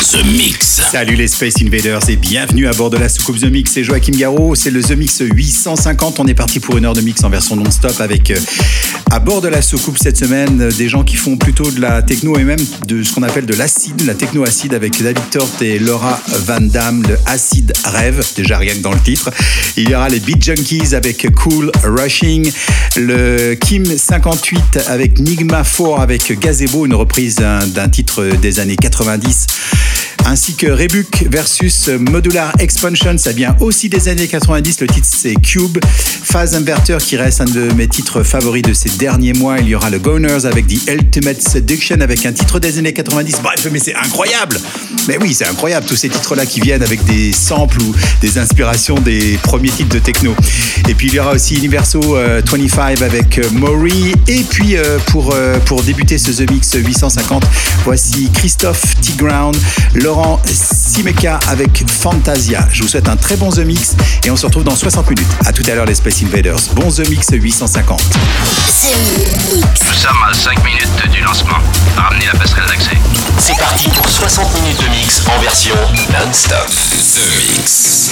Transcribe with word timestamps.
The 0.00 0.24
Mix. 0.24 0.82
Salut 0.90 1.14
les 1.14 1.28
Space 1.28 1.54
Invaders 1.62 2.08
et 2.08 2.16
bienvenue 2.16 2.66
à 2.66 2.72
bord 2.72 2.90
de 2.90 2.96
la 2.96 3.08
soucoupe 3.08 3.38
The 3.38 3.44
Mix. 3.44 3.72
C'est 3.72 3.84
Joachim 3.84 4.12
Garraud, 4.12 4.54
c'est 4.54 4.70
le 4.70 4.82
The 4.82 4.96
Mix 4.96 5.20
850. 5.20 6.18
On 6.20 6.26
est 6.26 6.34
parti 6.34 6.58
pour 6.58 6.76
une 6.76 6.84
heure 6.84 6.94
de 6.94 7.00
mix 7.00 7.22
en 7.22 7.30
version 7.30 7.54
non-stop 7.54 8.00
avec 8.00 8.30
euh, 8.30 8.36
à 9.12 9.20
bord 9.20 9.40
de 9.40 9.48
la 9.48 9.62
soucoupe 9.62 9.96
cette 9.98 10.16
semaine 10.16 10.60
euh, 10.60 10.72
des 10.72 10.88
gens 10.88 11.04
qui 11.04 11.16
font 11.16 11.36
plutôt 11.36 11.70
de 11.70 11.80
la 11.80 12.02
techno 12.02 12.36
et 12.36 12.44
même 12.44 12.58
de 12.88 13.02
ce 13.02 13.12
qu'on 13.12 13.22
appelle 13.22 13.46
de 13.46 13.54
l'acide, 13.54 14.04
la 14.04 14.14
techno-acide 14.14 14.74
avec 14.74 15.00
David 15.00 15.30
Tort 15.30 15.48
et 15.60 15.78
Laura 15.78 16.20
Van 16.46 16.60
Damme, 16.60 17.04
le 17.08 17.16
Acid 17.26 17.72
Rêve, 17.84 18.24
déjà 18.36 18.58
rien 18.58 18.74
que 18.74 18.82
dans 18.82 18.92
le 18.92 19.00
titre. 19.00 19.30
Il 19.76 19.88
y 19.88 19.94
aura 19.94 20.08
les 20.08 20.20
Beat 20.20 20.42
Junkies 20.42 20.94
avec 20.94 21.32
Cool 21.34 21.70
Rushing, 21.84 22.50
le 22.96 23.54
Kim 23.54 23.84
58 23.84 24.80
avec 24.88 25.20
Nigma 25.20 25.62
4 25.62 26.00
avec 26.00 26.38
Gazebo, 26.38 26.86
une 26.86 26.94
reprise 26.94 27.36
d'un 27.36 27.66
d'un 27.66 27.88
titre 27.88 28.24
des 28.40 28.60
années 28.60 28.76
90 28.76 29.46
ainsi 30.24 30.54
que 30.54 30.66
Rebuke 30.66 31.26
versus 31.30 31.88
Modular 31.88 32.52
Expansion, 32.58 33.16
ça 33.18 33.32
vient 33.32 33.56
aussi 33.60 33.88
des 33.88 34.08
années 34.08 34.26
90, 34.26 34.80
le 34.80 34.86
titre 34.86 35.06
c'est 35.10 35.34
Cube, 35.34 35.78
Phase 36.22 36.54
Inverter 36.54 36.98
qui 36.98 37.16
reste 37.16 37.40
un 37.40 37.44
de 37.44 37.72
mes 37.74 37.88
titres 37.88 38.22
favoris 38.22 38.62
de 38.62 38.72
ces 38.72 38.90
derniers 38.90 39.32
mois, 39.32 39.58
il 39.58 39.68
y 39.68 39.74
aura 39.74 39.90
le 39.90 39.98
Goners 39.98 40.46
avec 40.46 40.66
The 40.66 40.88
Ultimate 40.88 41.42
Seduction 41.42 42.00
avec 42.00 42.24
un 42.26 42.32
titre 42.32 42.58
des 42.58 42.78
années 42.78 42.92
90, 42.92 43.36
bref 43.42 43.66
mais 43.70 43.78
c'est 43.78 43.94
incroyable. 43.94 44.58
Mais 45.08 45.18
oui 45.20 45.34
c'est 45.34 45.46
incroyable 45.46 45.86
tous 45.86 45.96
ces 45.96 46.08
titres 46.08 46.34
là 46.34 46.46
qui 46.46 46.60
viennent 46.60 46.82
avec 46.82 47.04
des 47.04 47.32
samples 47.32 47.80
ou 47.82 47.94
des 48.20 48.38
inspirations 48.38 48.96
des 48.96 49.38
premiers 49.42 49.70
titres 49.70 49.94
de 49.94 49.98
techno. 49.98 50.34
Et 50.88 50.94
puis 50.94 51.08
il 51.08 51.14
y 51.14 51.20
aura 51.20 51.32
aussi 51.32 51.56
Universo 51.56 52.00
euh, 52.16 52.40
25 52.44 53.02
avec 53.02 53.38
euh, 53.38 53.50
Maury. 53.52 54.12
Et 54.28 54.42
puis 54.42 54.76
euh, 54.76 54.98
pour, 55.06 55.32
euh, 55.34 55.58
pour 55.60 55.82
débuter 55.82 56.18
ce 56.18 56.30
The 56.30 56.50
Mix 56.50 56.74
850, 56.74 57.44
voici 57.84 58.30
Christophe 58.32 58.82
T-Ground, 59.00 59.56
Laurent 60.14 60.40
Simeka 60.44 61.40
avec 61.48 61.84
Fantasia. 61.90 62.68
Je 62.70 62.84
vous 62.84 62.88
souhaite 62.88 63.08
un 63.08 63.16
très 63.16 63.36
bon 63.36 63.50
The 63.50 63.64
Mix 63.66 63.96
et 64.24 64.30
on 64.30 64.36
se 64.36 64.46
retrouve 64.46 64.62
dans 64.62 64.76
60 64.76 65.10
minutes. 65.10 65.26
À 65.44 65.52
tout 65.52 65.64
à 65.68 65.74
l'heure 65.74 65.86
les 65.86 65.96
Space 65.96 66.22
Invaders. 66.22 66.60
Bon 66.74 66.88
The 66.88 67.08
Mix 67.10 67.30
850. 67.32 68.00
Nous 68.00 69.92
sommes 69.92 70.12
à 70.24 70.32
5 70.32 70.64
minutes 70.64 71.10
du 71.10 71.20
lancement. 71.20 71.58
Ramenez 71.96 72.26
la 72.26 72.38
passerelle 72.38 72.68
d'accès. 72.68 72.96
C'est 73.40 73.58
parti 73.58 73.88
pour 73.88 74.08
60 74.08 74.54
minutes 74.62 74.78
de 74.78 74.88
mix 74.90 75.20
en 75.26 75.40
version 75.40 75.74
non-stop. 76.12 76.68
The 76.70 77.26
Mix. 77.50 78.10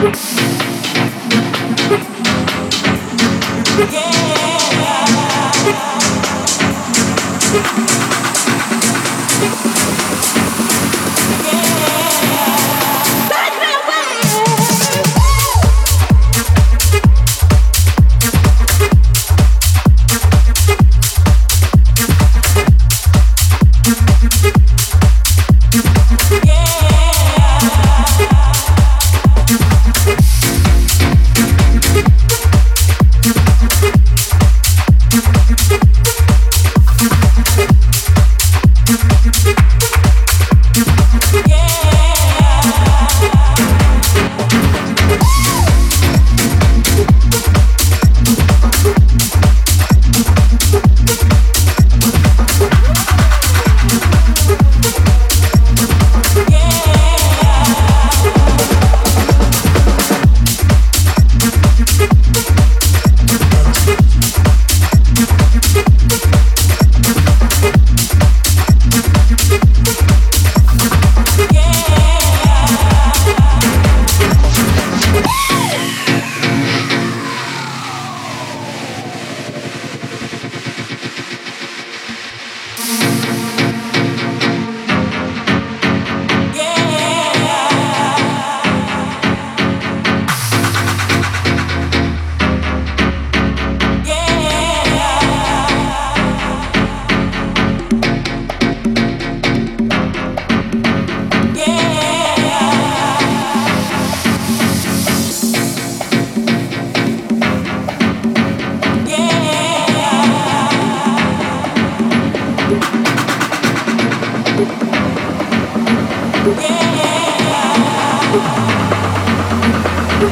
Yeah. 0.00 0.38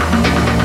The 0.06 0.55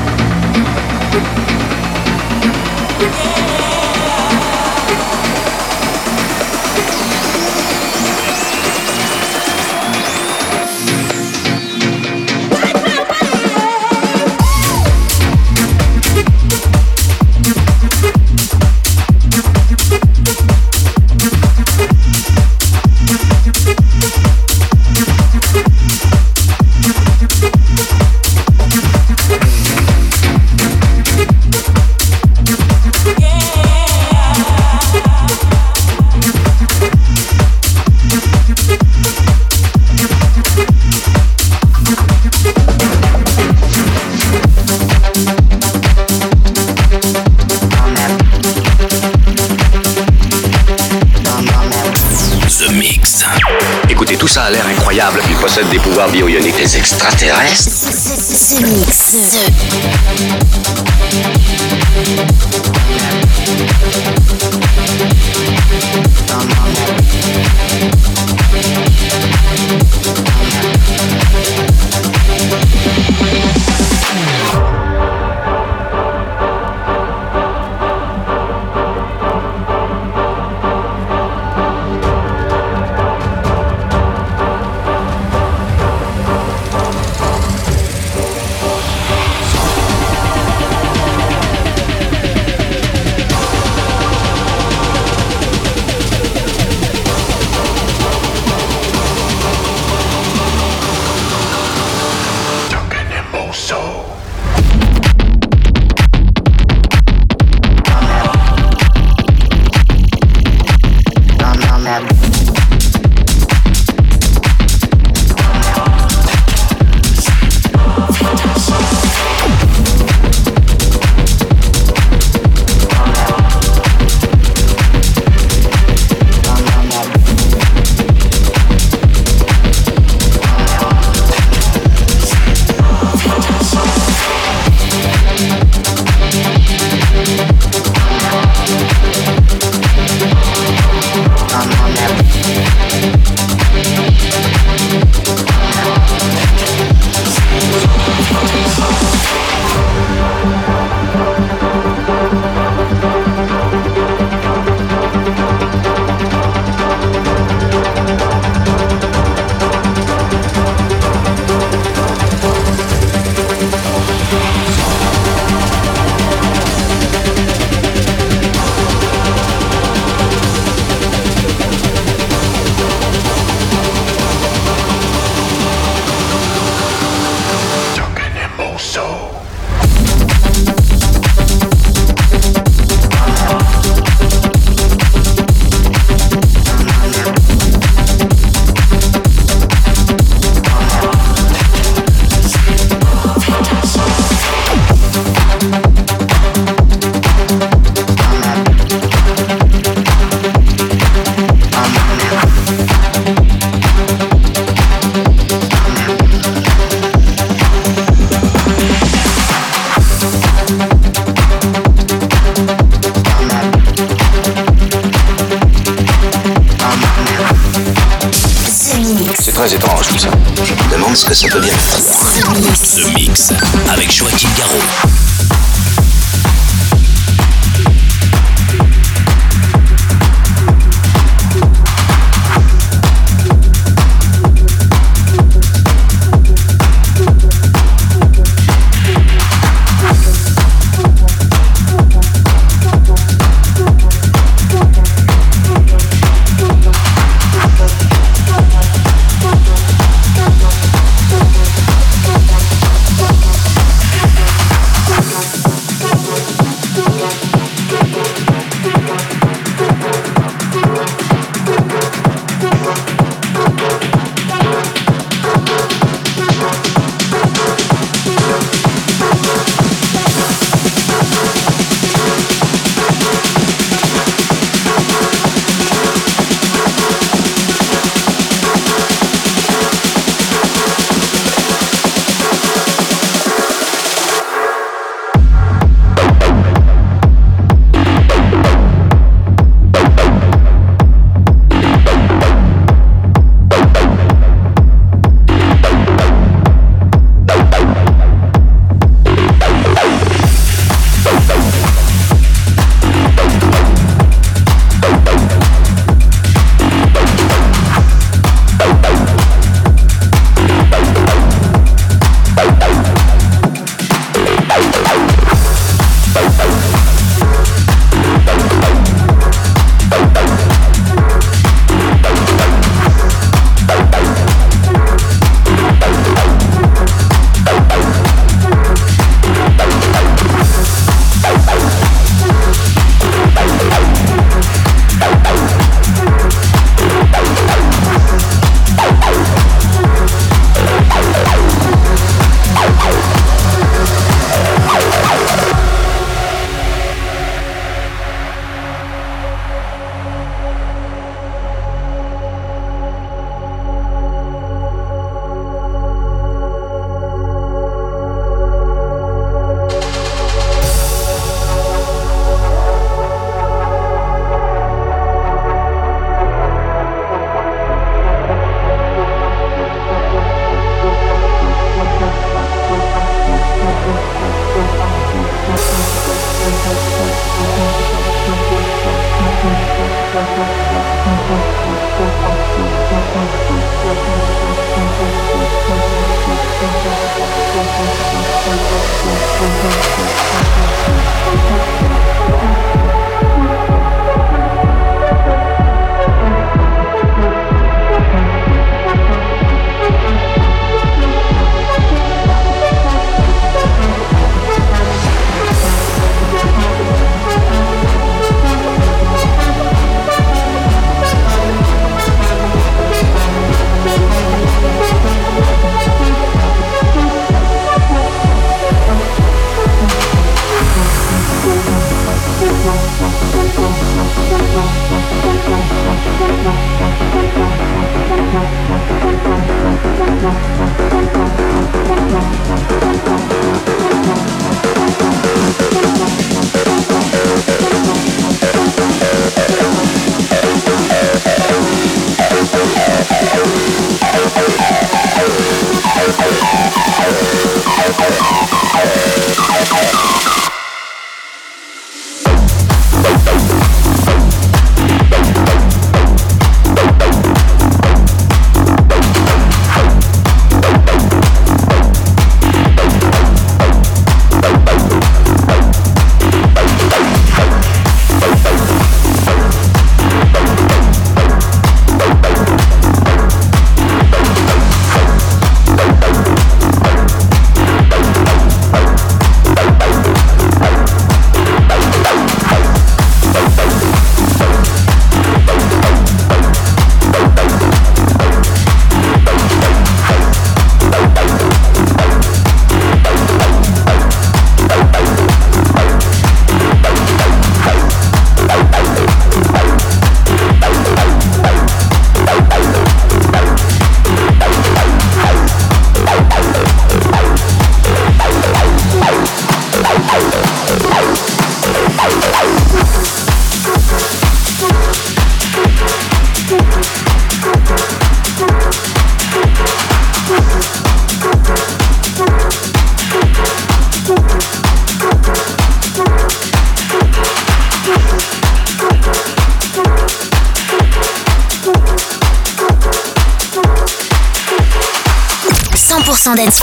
Thank 224.82 225.04
you. 225.06 225.11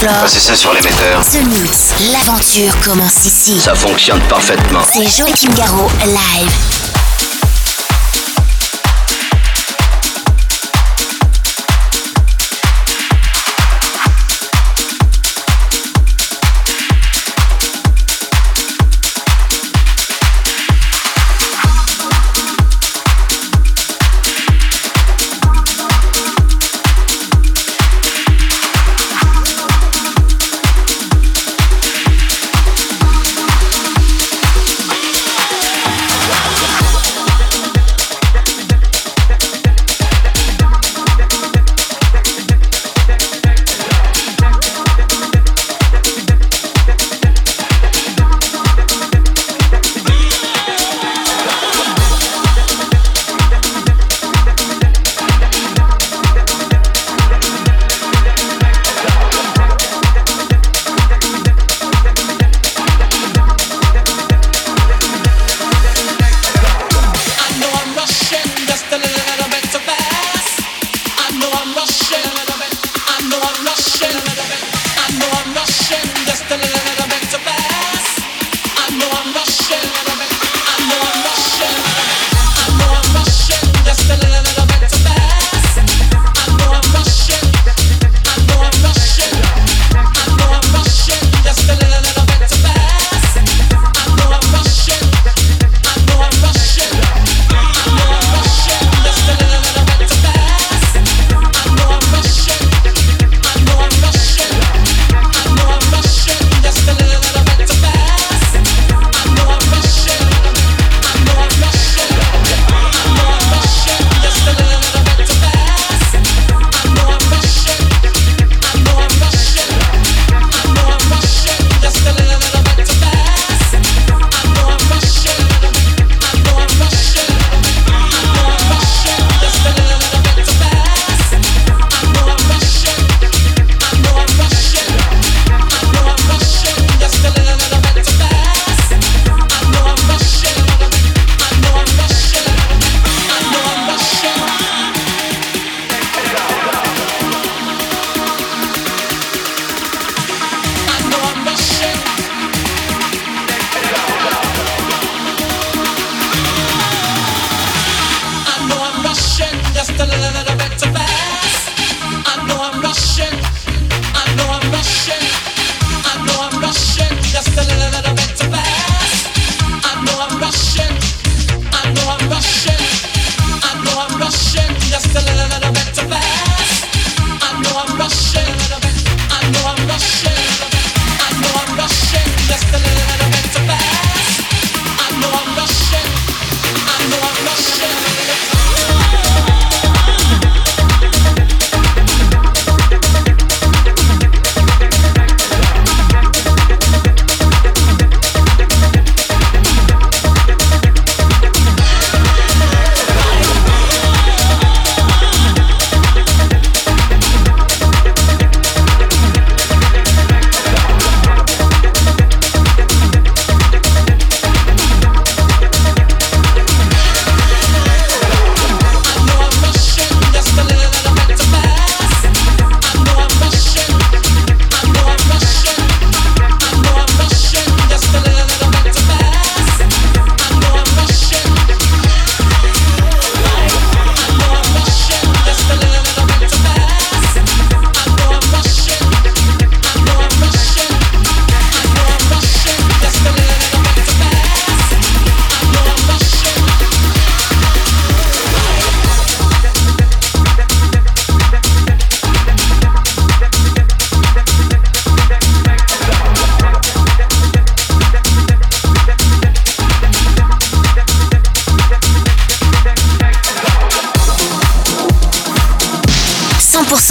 100% 0.09 0.13
dance 0.13 0.17
floor. 0.17 0.29
C'est 0.29 0.39
ça 0.39 0.55
sur 0.55 0.73
l'émetteur. 0.73 1.21
The 1.25 1.43
Mix, 1.47 1.93
l'aventure 2.11 2.79
commence 2.81 3.25
ici. 3.25 3.59
Ça 3.59 3.75
fonctionne 3.75 4.21
parfaitement. 4.27 4.81
C'est 4.91 5.07
Joachim 5.07 5.53
Garraud, 5.55 5.89
live. 6.05 6.88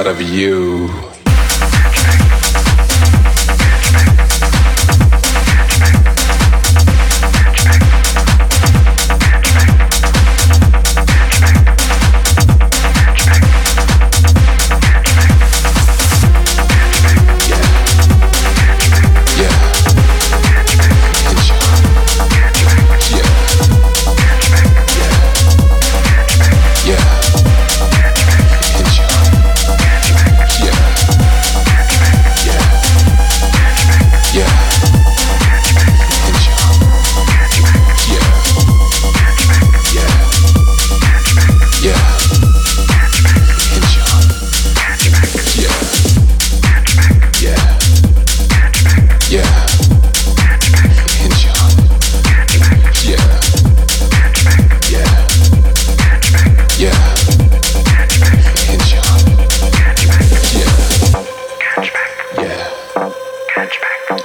out 0.00 0.06
of 0.06 0.22
you. 0.22 0.69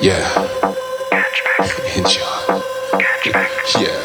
Yeah. 0.05 0.21
Enjoy. 1.95 2.21
Yeah. 3.81 4.04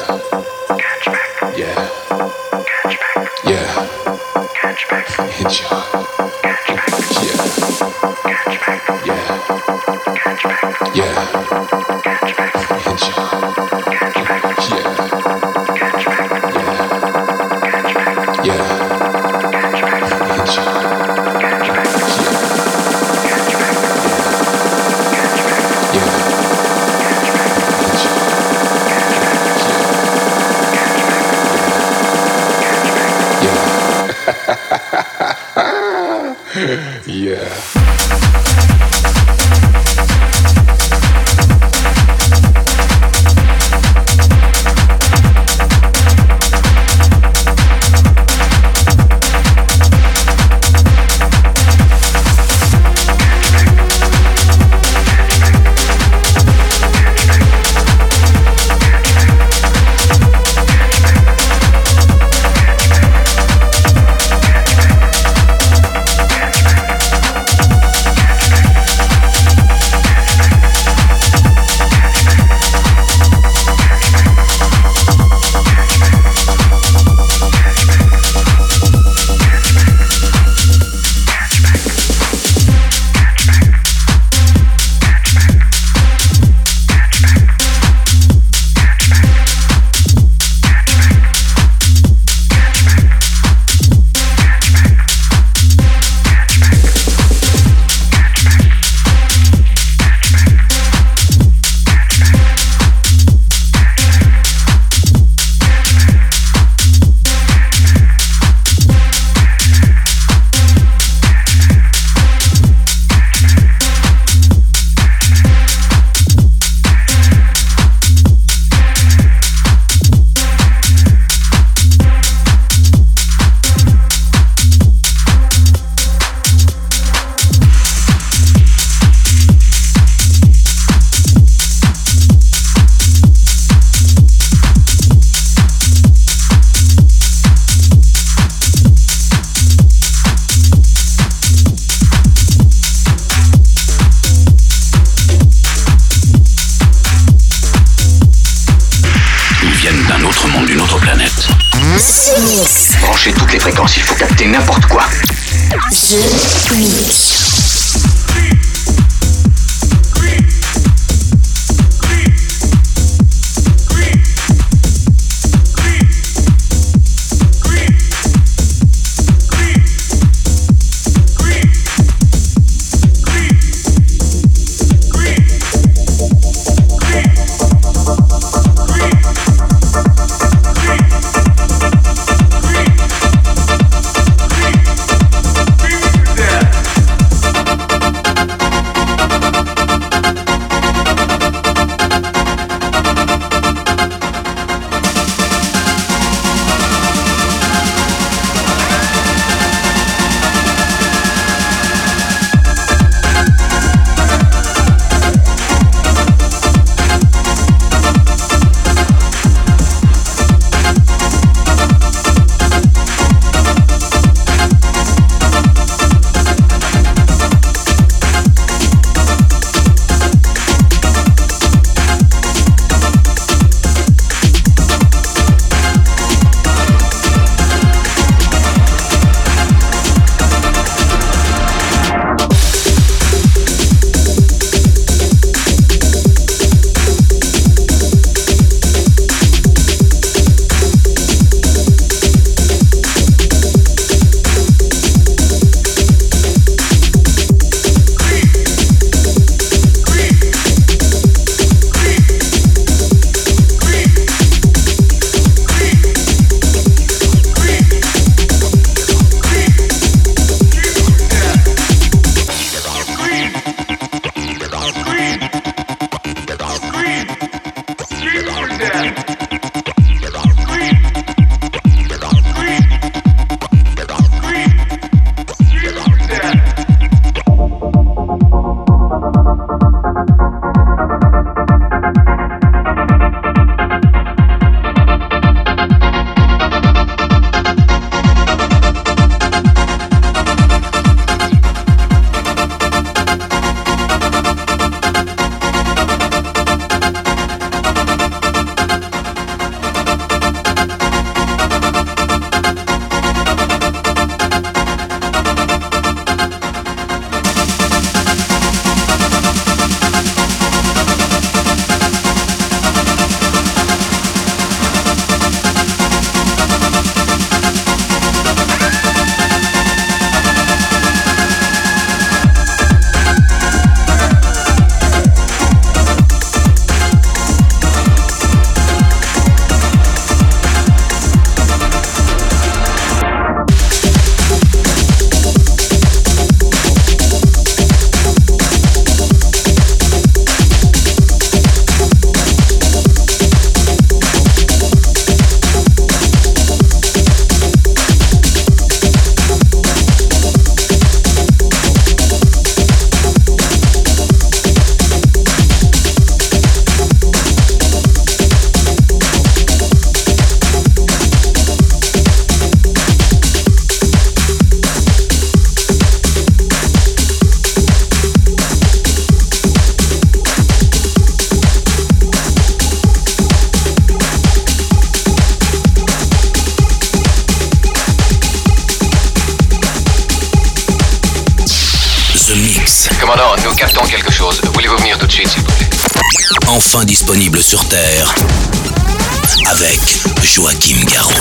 Joachim 390.61 391.03
Garraud. 391.07 391.33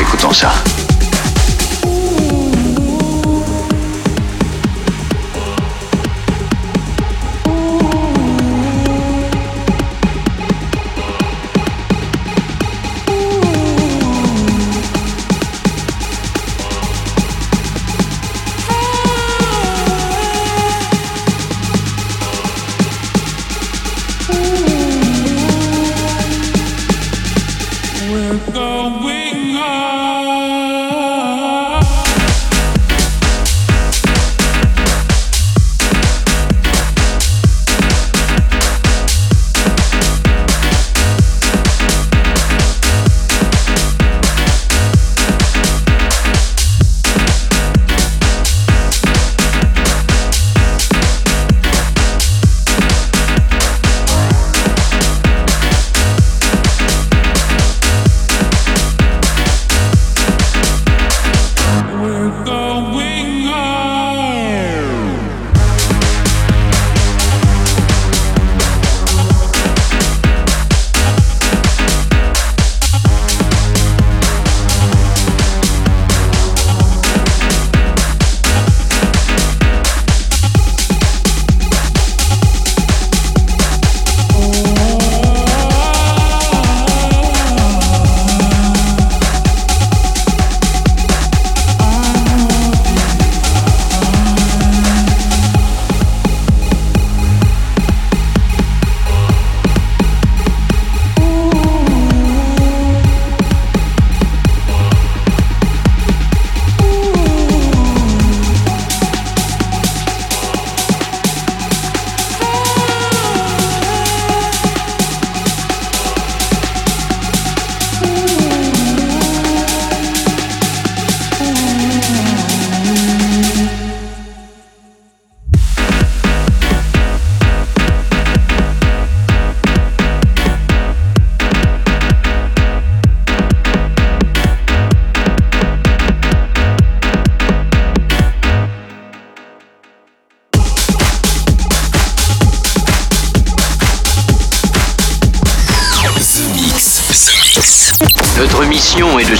Écoutons 0.00 0.32
ça. 0.32 0.52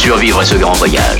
Survivre 0.09 0.41
à 0.41 0.45
ce 0.47 0.55
grand 0.55 0.73
voyage. 0.73 1.18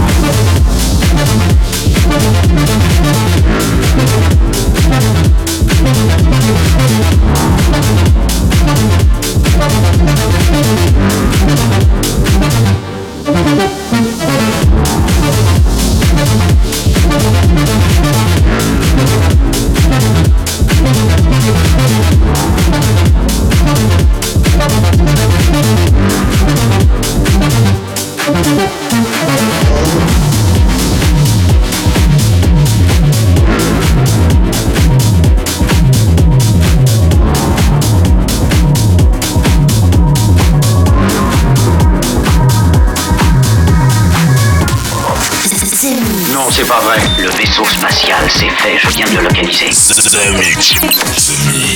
de 49.12 49.22
localiser. 49.22 49.70
The 49.70 50.32
Mix. 50.34 50.80
The 50.80 50.88
Mix. 50.88 51.67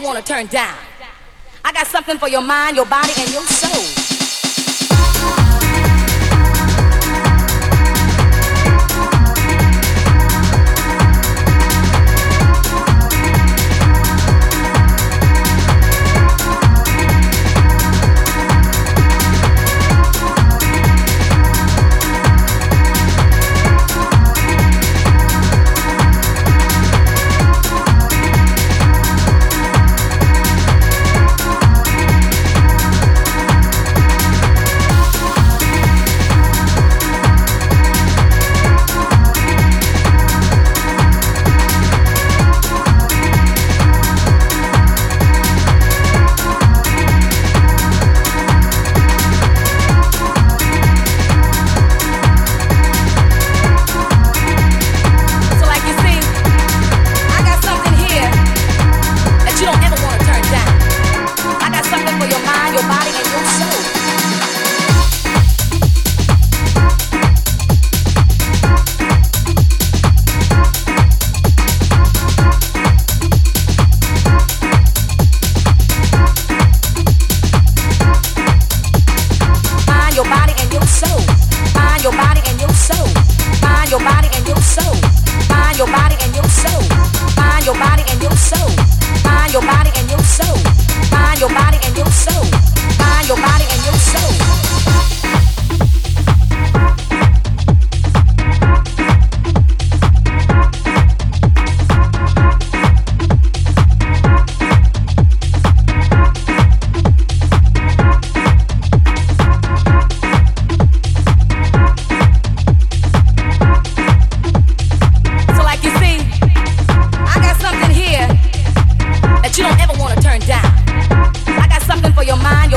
don't 0.00 0.14
want 0.14 0.24
to 0.24 0.32
turn 0.32 0.46
down. 0.46 0.78
I 1.64 1.72
got 1.72 1.86
something 1.86 2.18
for 2.18 2.28
your 2.28 2.42
mind, 2.42 2.76
your 2.76 2.86
body, 2.86 3.12
and 3.18 3.32
your 3.32 3.42
soul. 3.42 3.97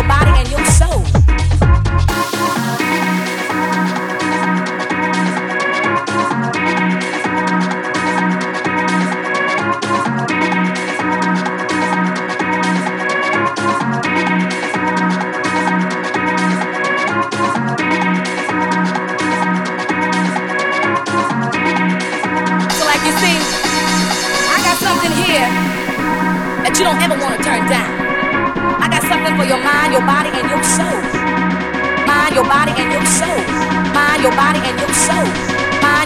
your 0.02 0.08
body 0.08 0.32
and 0.39 0.49
your 0.49 0.66
soul. 0.66 1.20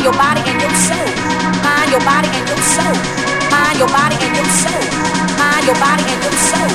your 0.05 0.13
body 0.13 0.41
and 0.45 0.61
your 0.61 0.69
soul. 0.69 1.09
Mind 1.65 1.89
your 1.89 1.99
body 2.05 2.29
and 2.29 2.47
your 2.47 2.61
soul. 2.61 2.93
Mind 3.49 3.79
your 3.79 3.89
body 3.89 4.15
and 4.21 4.35
your 4.37 4.45
soul. 4.45 4.83
Mind 5.41 5.65
your 5.65 5.75
body 5.81 6.05
and 6.05 6.21
your 6.21 6.35
soul. 6.45 6.69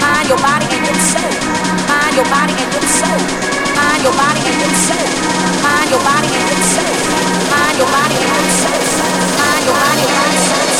Mind 0.00 0.28
your 0.32 0.38
body 0.40 0.64
and 0.72 0.84
your 0.88 0.96
soul. 0.96 1.28
Mind 1.92 2.16
your 2.16 2.24
body 2.32 2.54
and 2.56 2.72
your 2.72 2.86
soul. 2.88 3.20
Mind 3.76 4.00
your 4.02 4.12
body 4.16 4.40
and 4.48 4.60
your 4.64 4.72
soul. 4.72 5.08
Mind 5.60 5.90
your 5.92 6.00
body 6.08 6.28
and 6.32 6.48
your 6.48 6.64
soul. 6.72 6.96
Mind 7.52 7.76
your 7.76 7.88
body 7.92 8.16
and 8.16 8.32
your 8.32 8.48
soul. 8.64 8.80
Mind 9.36 9.64
your 9.68 9.76
body 9.76 10.04
and 10.08 10.32
your 10.32 10.40
soul. 10.48 10.79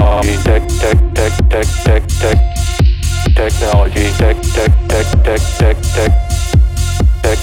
Technology 0.00 0.36
tech 0.44 0.62
tech 0.80 0.98
tech 1.14 1.32
tech 1.50 1.66
tech 1.84 2.04
tech 2.20 2.38
technology 3.36 4.10
tech 4.16 4.36
tech 4.54 4.72
tech 4.88 5.06
tech 5.24 5.42
tech 5.58 5.76
tech 7.22 7.38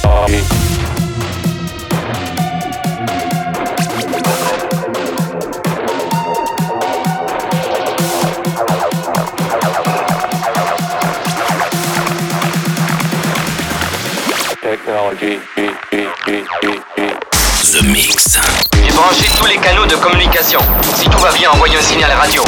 technology. 14.59 15.39
The 17.71 17.83
Mix. 17.93 18.66
J'ai 18.97 19.03
branché 19.03 19.29
tous 19.37 19.45
les 19.45 19.57
canaux 19.57 19.85
de 19.85 19.95
communication. 19.95 20.59
Si 20.95 21.07
tout 21.07 21.19
va 21.19 21.31
bien, 21.31 21.51
envoyez 21.51 21.77
un 21.77 21.81
signal 21.81 22.11
radio. 22.13 22.43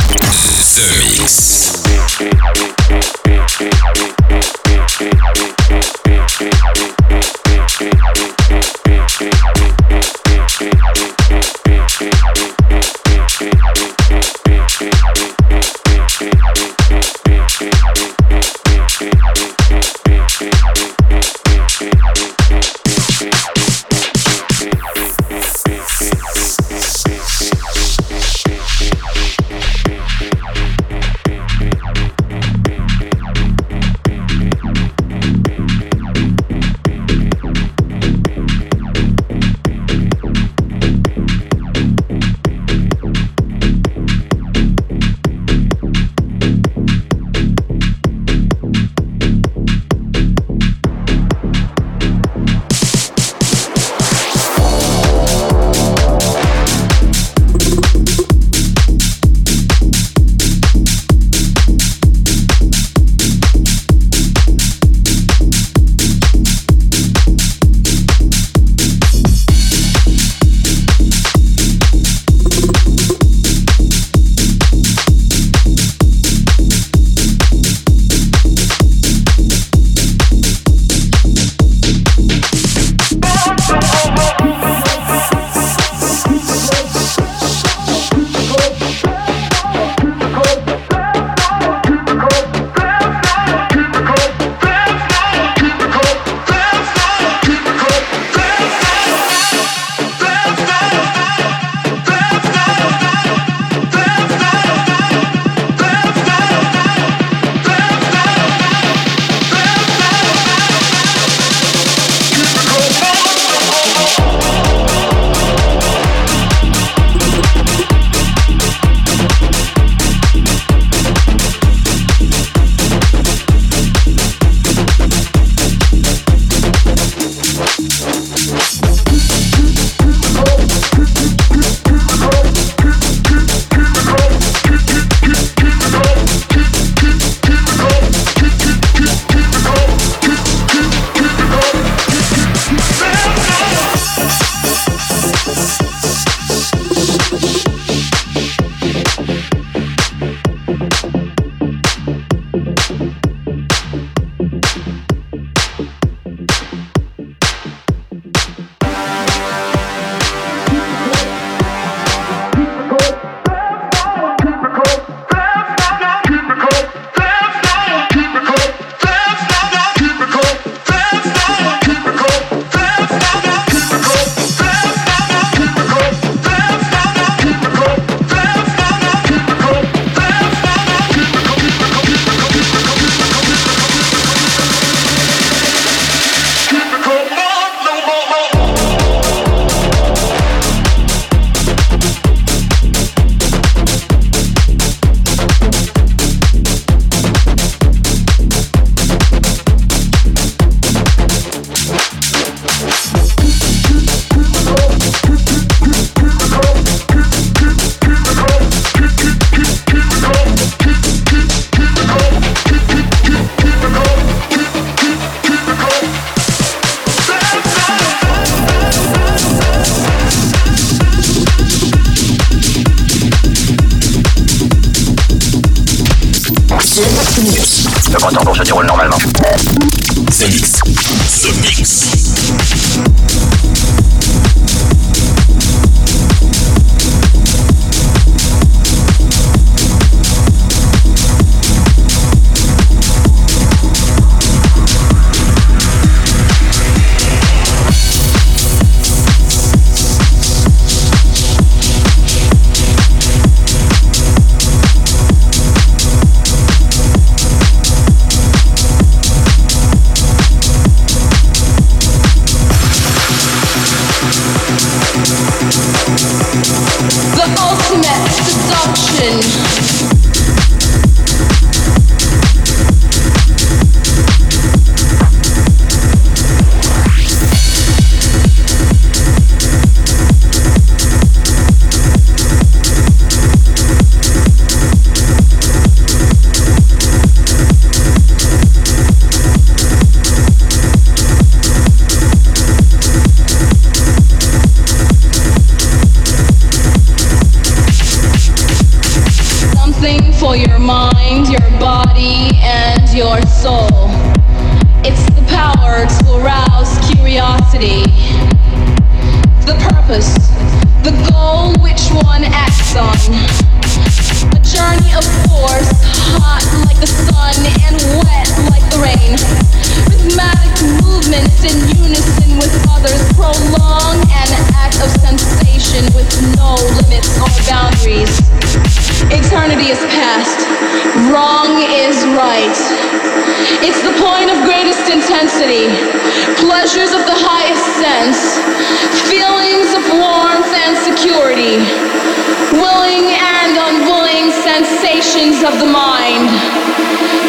of 345.64 345.78
the 345.80 345.86
mind, 345.86 346.48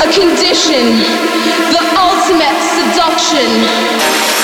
a 0.02 0.08
condition, 0.10 0.98
the 1.70 1.82
ultimate 1.96 2.58
seduction. 2.74 4.39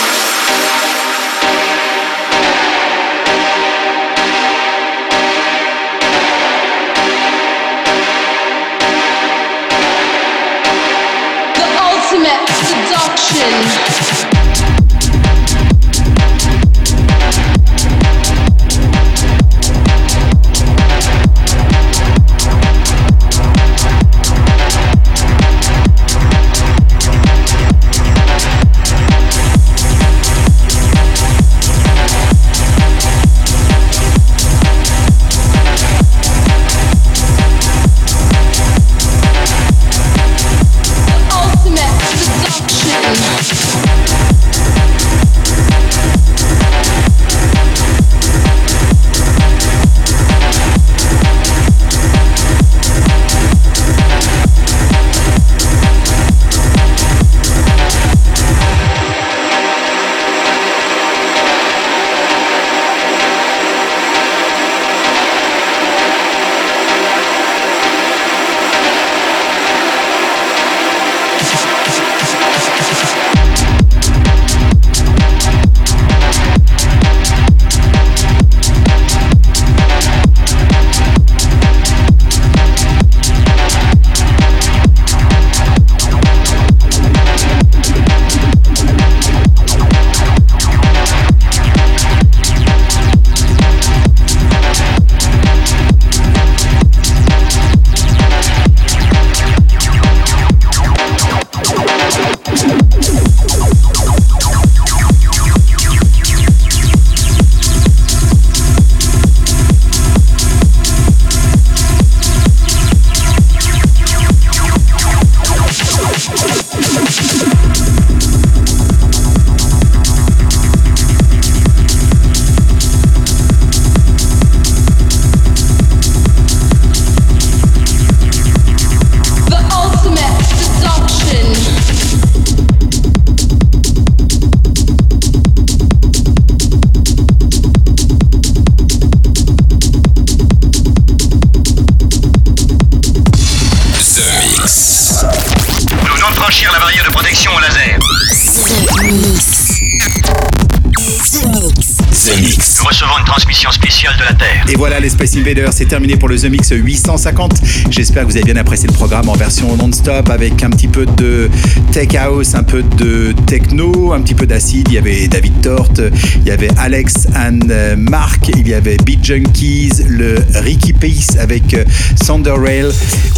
C'est 155.70 155.86
terminé 155.86 156.16
pour 156.16 156.30
le 156.30 156.38
The 156.38 156.46
Mix 156.46 156.70
850. 156.70 157.60
J'espère 157.90 158.22
que 158.22 158.30
vous 158.30 158.36
avez 158.36 158.44
bien 158.44 158.56
apprécié 158.56 158.88
le 158.88 158.94
programme 158.94 159.28
en 159.28 159.34
version 159.34 159.76
non-stop 159.76 160.30
avec 160.30 160.62
un 160.62 160.70
petit 160.70 160.88
peu 160.88 161.04
de 161.04 161.50
tech 161.92 162.14
house, 162.14 162.54
un 162.54 162.62
peu 162.62 162.82
de 162.82 163.34
techno, 163.46 164.14
un 164.14 164.22
petit 164.22 164.34
peu 164.34 164.46
d'acide. 164.46 164.86
Il 164.88 164.94
y 164.94 164.98
avait 164.98 165.28
David 165.28 165.60
Tort, 165.60 165.90
il 166.36 166.48
y 166.48 166.50
avait 166.50 166.70
Alex 166.78 167.28
and 167.36 167.68
euh, 167.68 167.96
Mark, 167.98 168.48
il 168.56 168.66
y 168.66 168.72
avait 168.72 168.96
Beat 169.04 169.22
Junkies, 169.22 170.04
le 170.08 170.36
Ricky 170.54 170.94
Pace 170.94 171.36
avec 171.38 171.74
euh, 171.74 171.84
Sander 172.22 172.54
Rail, 172.56 172.88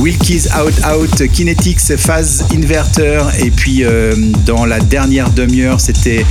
Wilkies 0.01 0.47
Out 0.57 0.75
Out, 0.87 1.29
Kinetics, 1.33 1.97
Phase 1.97 2.45
Inverter 2.55 3.21
et 3.41 3.51
puis 3.51 3.85
euh, 3.85 4.15
dans 4.47 4.65
la 4.65 4.79
dernière 4.79 5.31
demi-heure 5.31 5.81
c'était 5.81 6.25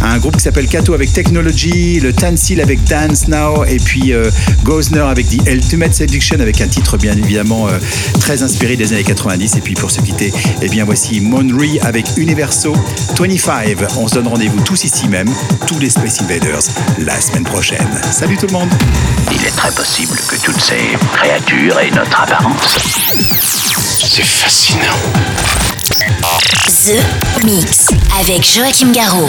un 0.00 0.18
groupe 0.18 0.36
qui 0.36 0.42
s'appelle 0.42 0.66
Kato 0.66 0.92
avec 0.92 1.12
Technology, 1.12 2.00
le 2.00 2.12
Tansil 2.12 2.60
avec 2.60 2.82
Dance 2.84 3.28
Now 3.28 3.64
et 3.64 3.76
puis 3.76 4.12
euh, 4.12 4.30
Gosner 4.64 5.00
avec 5.00 5.28
The 5.28 5.48
Ultimate 5.48 5.94
Seduction 5.94 6.40
avec 6.40 6.60
un 6.60 6.66
titre 6.66 6.96
bien 6.96 7.16
évidemment 7.16 7.68
euh, 7.68 7.78
très 8.20 8.42
inspiré 8.42 8.76
des 8.76 8.92
années 8.92 9.04
90 9.04 9.56
et 9.56 9.60
puis 9.60 9.74
pour 9.74 9.90
se 9.90 10.00
quitter, 10.00 10.32
eh 10.60 10.68
bien 10.68 10.84
voici 10.84 11.20
Monry 11.20 11.78
avec 11.80 12.06
Universo 12.16 12.74
25. 13.18 13.76
On 13.98 14.08
se 14.08 14.14
donne 14.14 14.28
rendez-vous 14.28 14.60
tous 14.60 14.84
ici 14.84 15.08
même, 15.08 15.32
tous 15.66 15.78
les 15.78 15.90
Space 15.90 16.20
Invaders, 16.22 16.62
la 16.98 17.20
semaine 17.20 17.44
prochaine. 17.44 17.88
Salut 18.10 18.36
tout 18.36 18.46
le 18.46 18.52
monde 18.52 18.70
Il 19.30 19.46
est 19.46 19.56
très 19.56 19.70
possible 19.72 20.16
que 20.28 20.36
toutes 20.36 20.60
ces 20.60 20.96
créatures 21.12 21.78
aient 21.78 21.90
notre 21.90 22.20
apparence. 22.20 23.11
C'est 23.30 24.24
fascinant. 24.24 25.12
The 26.84 27.44
Mix 27.44 27.86
avec 28.20 28.42
Joachim 28.42 28.90
Garraud. 28.92 29.28